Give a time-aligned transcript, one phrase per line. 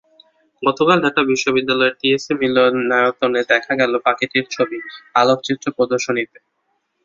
[0.63, 4.77] গতকাল ঢাকা বিশ্ববিদ্যালয়ের টিএসসি মিলনায়তনে দেখা গেল পাখিটির ছবি,
[5.15, 6.37] আলোকচিত্র প্রদর্শনীতে।